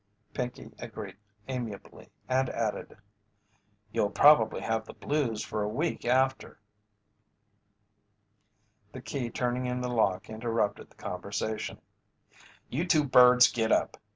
[0.33, 1.17] Pinkey agreed
[1.47, 2.97] amiably and added:
[3.91, 6.57] "You'll prob'ly have the blues for a week after."
[8.93, 11.79] The key turning in the lock interrupted the conversation.
[12.67, 13.95] "You two birds get up.